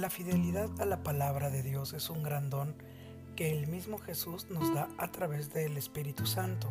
La 0.00 0.08
fidelidad 0.08 0.70
a 0.80 0.86
la 0.86 1.02
palabra 1.02 1.50
de 1.50 1.62
Dios 1.62 1.92
es 1.92 2.08
un 2.08 2.22
gran 2.22 2.48
don 2.48 2.74
que 3.36 3.50
el 3.50 3.66
mismo 3.66 3.98
Jesús 3.98 4.46
nos 4.48 4.74
da 4.74 4.88
a 4.96 5.12
través 5.12 5.52
del 5.52 5.76
Espíritu 5.76 6.24
Santo, 6.24 6.70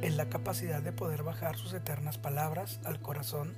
en 0.00 0.16
la 0.16 0.30
capacidad 0.30 0.80
de 0.80 0.90
poder 0.90 1.24
bajar 1.24 1.58
sus 1.58 1.74
eternas 1.74 2.16
palabras 2.16 2.80
al 2.84 3.02
corazón, 3.02 3.52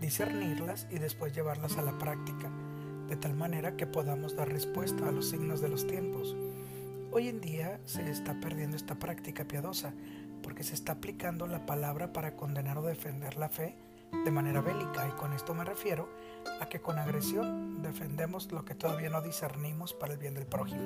discernirlas 0.00 0.88
y 0.90 0.98
después 0.98 1.32
llevarlas 1.32 1.76
a 1.76 1.82
la 1.82 1.96
práctica, 1.96 2.50
de 3.08 3.14
tal 3.14 3.34
manera 3.34 3.76
que 3.76 3.86
podamos 3.86 4.34
dar 4.34 4.48
respuesta 4.48 5.08
a 5.08 5.12
los 5.12 5.28
signos 5.28 5.60
de 5.60 5.68
los 5.68 5.86
tiempos. 5.86 6.34
Hoy 7.12 7.28
en 7.28 7.40
día 7.40 7.78
se 7.84 8.10
está 8.10 8.40
perdiendo 8.40 8.76
esta 8.76 8.96
práctica 8.96 9.44
piadosa 9.44 9.94
porque 10.42 10.64
se 10.64 10.74
está 10.74 10.94
aplicando 10.94 11.46
la 11.46 11.66
palabra 11.66 12.12
para 12.12 12.34
condenar 12.34 12.78
o 12.78 12.82
defender 12.82 13.36
la 13.36 13.48
fe 13.48 13.76
de 14.24 14.30
manera 14.32 14.60
bélica 14.60 15.06
y 15.06 15.12
con 15.12 15.32
esto 15.34 15.54
me 15.54 15.64
refiero 15.64 16.08
a 16.60 16.66
que 16.66 16.80
con 16.80 16.98
agresión 16.98 17.82
defendemos 17.82 18.50
lo 18.52 18.64
que 18.64 18.74
todavía 18.74 19.10
no 19.10 19.22
discernimos 19.22 19.94
para 19.94 20.12
el 20.12 20.18
bien 20.18 20.34
del 20.34 20.46
prójimo. 20.46 20.82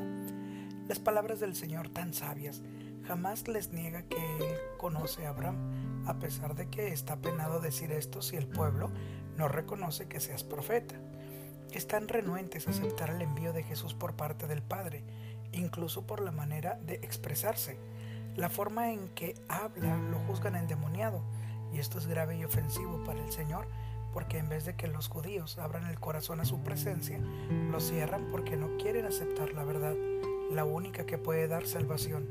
Las 0.88 0.98
palabras 0.98 1.40
del 1.40 1.54
Señor 1.54 1.88
tan 1.88 2.12
sabias 2.12 2.62
jamás 3.06 3.48
les 3.48 3.72
niega 3.72 4.02
que 4.02 4.16
Él 4.16 4.44
conoce 4.78 5.26
a 5.26 5.30
Abraham, 5.30 6.04
a 6.06 6.14
pesar 6.18 6.54
de 6.54 6.68
que 6.68 6.88
está 6.88 7.16
penado 7.16 7.60
decir 7.60 7.92
esto 7.92 8.22
si 8.22 8.36
el 8.36 8.46
pueblo 8.46 8.90
no 9.36 9.48
reconoce 9.48 10.08
que 10.08 10.20
seas 10.20 10.44
profeta. 10.44 10.94
Están 11.72 12.08
renuentes 12.08 12.66
a 12.66 12.70
aceptar 12.70 13.10
el 13.10 13.22
envío 13.22 13.52
de 13.52 13.62
Jesús 13.62 13.94
por 13.94 14.14
parte 14.14 14.46
del 14.46 14.62
Padre, 14.62 15.02
incluso 15.52 16.06
por 16.06 16.20
la 16.20 16.30
manera 16.30 16.78
de 16.86 16.94
expresarse. 16.94 17.78
La 18.36 18.48
forma 18.48 18.92
en 18.92 19.08
que 19.08 19.34
habla 19.48 19.96
lo 19.96 20.18
juzgan 20.20 20.56
endemoniado, 20.56 21.22
y 21.72 21.78
esto 21.78 21.98
es 21.98 22.06
grave 22.06 22.36
y 22.36 22.44
ofensivo 22.44 23.02
para 23.04 23.24
el 23.24 23.32
Señor, 23.32 23.66
porque 24.14 24.38
en 24.38 24.48
vez 24.48 24.64
de 24.64 24.76
que 24.76 24.86
los 24.86 25.08
judíos 25.08 25.58
abran 25.58 25.86
el 25.86 25.98
corazón 25.98 26.40
a 26.40 26.44
su 26.44 26.62
presencia, 26.62 27.18
lo 27.70 27.80
cierran 27.80 28.28
porque 28.30 28.56
no 28.56 28.76
quieren 28.76 29.06
aceptar 29.06 29.52
la 29.52 29.64
verdad, 29.64 29.94
la 30.52 30.64
única 30.64 31.04
que 31.04 31.18
puede 31.18 31.48
dar 31.48 31.66
salvación. 31.66 32.28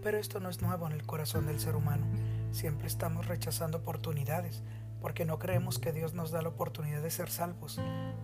Pero 0.00 0.16
esto 0.16 0.38
no 0.38 0.48
es 0.48 0.62
nuevo 0.62 0.86
en 0.86 0.92
el 0.92 1.04
corazón 1.04 1.46
del 1.46 1.58
ser 1.58 1.74
humano. 1.74 2.06
Siempre 2.52 2.86
estamos 2.86 3.26
rechazando 3.26 3.78
oportunidades, 3.78 4.62
porque 5.00 5.24
no 5.24 5.40
creemos 5.40 5.80
que 5.80 5.92
Dios 5.92 6.14
nos 6.14 6.30
da 6.30 6.40
la 6.40 6.50
oportunidad 6.50 7.02
de 7.02 7.10
ser 7.10 7.28
salvos. 7.28 7.80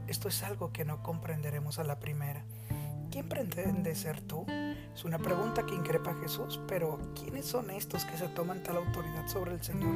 Esto 0.06 0.28
es 0.28 0.44
algo 0.44 0.72
que 0.72 0.84
no 0.84 1.02
comprenderemos 1.02 1.80
a 1.80 1.84
la 1.84 1.98
primera. 1.98 2.44
¿Quién 3.10 3.28
pretende 3.28 3.94
ser 3.96 4.20
tú? 4.20 4.46
Es 4.94 5.04
una 5.04 5.18
pregunta 5.18 5.66
que 5.66 5.74
increpa 5.74 6.12
a 6.12 6.20
Jesús, 6.20 6.60
pero 6.68 7.00
¿quiénes 7.20 7.44
son 7.44 7.70
estos 7.70 8.04
que 8.04 8.16
se 8.16 8.28
toman 8.28 8.62
tal 8.62 8.76
autoridad 8.76 9.26
sobre 9.26 9.54
el 9.54 9.62
Señor, 9.62 9.94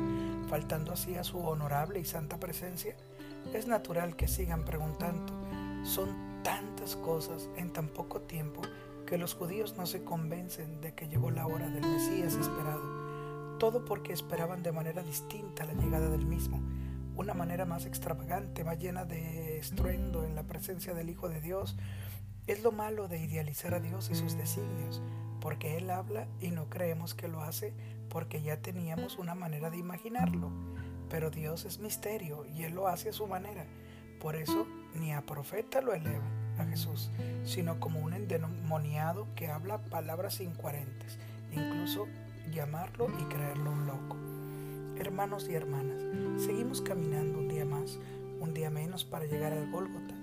faltando 0.49 0.93
así 0.93 1.15
a 1.15 1.23
su 1.23 1.39
honorable 1.39 2.01
y 2.01 2.05
santa 2.05 2.41
presencia? 2.41 2.97
Es 3.53 3.69
natural 3.69 4.17
que 4.17 4.27
sigan 4.27 4.65
preguntando. 4.65 5.33
Son 5.85 6.43
tantas 6.43 6.97
cosas 6.97 7.49
en 7.57 7.73
tan 7.73 7.89
poco 7.89 8.23
tiempo 8.23 8.63
que 9.07 9.17
los 9.17 9.35
judíos 9.35 9.77
no 9.77 9.87
se 9.87 10.03
convencen 10.03 10.81
de 10.81 10.95
que 10.95 11.07
llegó 11.07 11.31
la 11.31 11.47
hora 11.47 11.69
del 11.69 11.87
Mesías 11.87 12.35
esperado. 12.35 13.59
Todo 13.61 13.85
porque 13.85 14.13
esperaban 14.13 14.65
de 14.65 14.73
manera 14.73 15.03
distinta 15.03 15.65
la 15.65 15.75
llegada 15.75 16.09
del 16.09 16.27
mismo, 16.27 16.61
una 17.15 17.35
manera 17.35 17.65
más 17.65 17.87
extravagante, 17.87 18.65
más 18.65 18.79
llena 18.79 19.05
de 19.05 19.59
estruendo 19.59 20.25
en 20.25 20.35
la 20.35 20.43
presencia 20.43 20.95
del 20.95 21.11
Hijo 21.11 21.29
de 21.29 21.41
Dios, 21.41 21.77
es 22.47 22.63
lo 22.63 22.73
malo 22.73 23.09
de 23.09 23.19
idealizar 23.19 23.75
a 23.75 23.81
Dios 23.81 24.11
y 24.11 24.15
sus 24.15 24.37
designios, 24.37 25.01
porque 25.41 25.79
Él 25.79 25.91
habla 25.91 26.27
y 26.41 26.51
no 26.51 26.69
creemos 26.69 27.15
que 27.15 27.29
lo 27.29 27.41
hace 27.41 27.73
porque 28.11 28.43
ya 28.43 28.59
teníamos 28.59 29.19
una 29.19 29.35
manera 29.35 29.71
de 29.71 29.79
imaginarlo. 29.79 30.51
Pero 31.09 31.31
Dios 31.31 31.65
es 31.65 31.79
misterio 31.79 32.45
y 32.47 32.65
Él 32.65 32.75
lo 32.75 32.89
hace 32.89 33.11
a 33.11 33.13
su 33.13 33.27
manera. 33.27 33.65
Por 34.21 34.37
eso 34.37 34.67
ni 34.95 35.13
a 35.13 35.23
profeta 35.23 35.81
lo 35.81 35.95
eleva 35.95 36.25
a 36.59 36.65
Jesús, 36.65 37.11
sino 37.45 37.81
como 37.81 38.01
un 38.01 38.13
endemoniado 38.13 39.27
que 39.35 39.49
habla 39.49 39.79
palabras 39.79 40.41
incoherentes, 40.41 41.19
incluso 41.51 42.07
llamarlo 42.53 43.09
y 43.21 43.25
creerlo 43.25 43.71
un 43.71 43.87
loco. 43.87 44.17
Hermanos 44.99 45.49
y 45.49 45.55
hermanas, 45.55 46.03
seguimos 46.43 46.81
caminando 46.81 47.39
un 47.39 47.49
día 47.49 47.65
más, 47.65 47.99
un 48.41 48.55
día 48.55 48.71
menos 48.71 49.05
para 49.05 49.25
llegar 49.25 49.53
al 49.53 49.71
Gólgota 49.71 50.15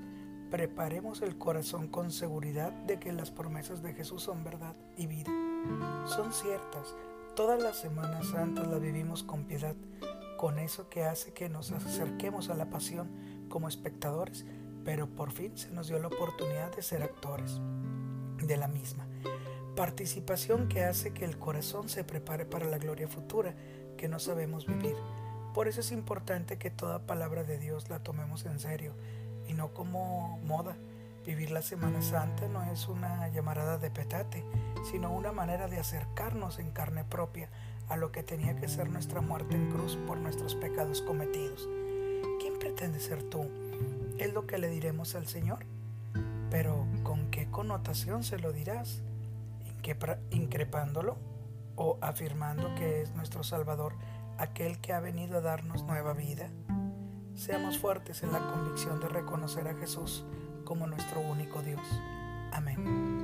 preparemos 0.52 1.22
el 1.22 1.38
corazón 1.38 1.88
con 1.88 2.12
seguridad 2.12 2.74
de 2.86 3.00
que 3.00 3.14
las 3.14 3.32
promesas 3.32 3.82
de 3.82 3.94
Jesús 3.94 4.24
son 4.24 4.44
verdad 4.44 4.76
y 4.98 5.08
vida. 5.08 5.32
Son 6.06 6.34
ciertas. 6.34 6.94
Todas 7.38 7.64
las 7.64 7.78
Semanas 7.78 8.28
Santas 8.28 8.68
las 8.68 8.82
vivimos 8.82 9.24
con 9.24 9.46
piedad, 9.46 9.76
con 10.38 10.60
eso 10.60 10.90
que 10.90 11.06
hace 11.06 11.32
que 11.32 11.48
nos 11.48 11.72
acerquemos 11.72 12.50
a 12.50 12.56
la 12.56 12.70
pasión 12.70 13.10
como 13.48 13.70
espectadores, 13.70 14.46
pero 14.84 15.08
por 15.08 15.32
fin 15.32 15.58
se 15.58 15.72
nos 15.72 15.88
dio 15.88 16.00
la 16.00 16.08
oportunidad 16.08 16.76
de 16.76 16.82
ser 16.82 17.02
actores 17.02 17.62
de 18.44 18.58
la 18.58 18.68
misma. 18.68 19.08
Participación 19.78 20.68
que 20.68 20.84
hace 20.84 21.14
que 21.14 21.24
el 21.24 21.40
corazón 21.40 21.88
se 21.88 22.04
prepare 22.04 22.46
para 22.46 22.66
la 22.66 22.78
gloria 22.78 23.08
futura 23.08 23.56
que 23.98 24.10
no 24.10 24.20
sabemos 24.20 24.68
vivir. 24.68 24.96
Por 25.54 25.70
eso 25.70 25.80
es 25.80 25.94
importante 25.94 26.58
que 26.58 26.72
toda 26.72 27.08
palabra 27.08 27.46
de 27.46 27.58
Dios 27.58 27.90
la 27.90 28.00
tomemos 28.00 28.46
en 28.46 28.60
serio 28.60 28.94
y 29.48 29.54
no 29.54 29.74
como 29.74 30.40
moda. 30.46 30.76
Vivir 31.26 31.52
la 31.52 31.62
Semana 31.62 32.02
Santa 32.02 32.48
no 32.48 32.64
es 32.64 32.88
una 32.88 33.28
llamarada 33.30 33.78
de 33.78 33.92
petate, 33.92 34.44
sino 34.90 35.12
una 35.12 35.32
manera 35.32 35.68
de 35.68 35.78
acercarnos 35.78 36.58
en 36.58 36.72
carne 36.72 37.04
propia 37.04 37.50
a 37.90 37.96
lo 37.96 38.12
que 38.12 38.24
tenía 38.24 38.56
que 38.56 38.68
ser 38.68 38.90
nuestra 38.90 39.22
muerte 39.22 39.56
en 39.56 39.70
cruz 39.70 39.98
por 40.08 40.18
nuestros 40.18 40.56
pecados 40.56 41.02
cometidos. 41.02 41.70
¿Quién 42.40 42.58
pretende 42.58 43.00
ser 43.00 43.22
tú? 43.24 43.50
Es 44.18 44.34
lo 44.34 44.48
que 44.48 44.58
le 44.58 44.70
diremos 44.70 45.14
al 45.14 45.28
Señor. 45.28 45.66
Pero 46.50 46.88
¿con 47.04 47.30
qué 47.30 47.50
connotación 47.50 48.24
se 48.24 48.40
lo 48.40 48.52
dirás? 48.52 49.04
¿Increpándolo 50.32 51.18
o 51.76 51.98
afirmando 52.02 52.74
que 52.76 53.02
es 53.02 53.14
nuestro 53.14 53.44
Salvador, 53.44 53.94
aquel 54.38 54.80
que 54.80 54.94
ha 54.94 55.00
venido 55.00 55.38
a 55.38 55.42
darnos 55.42 55.84
nueva 55.84 56.14
vida? 56.14 56.50
Seamos 57.42 57.80
fuertes 57.80 58.22
en 58.22 58.32
la 58.32 58.52
convicción 58.52 59.00
de 59.00 59.10
reconocer 59.10 59.68
a 59.68 59.74
Jesús 59.74 60.24
como 60.64 60.86
nuestro 60.86 61.22
único 61.22 61.60
Dios. 61.64 61.82
Amén. 62.52 63.21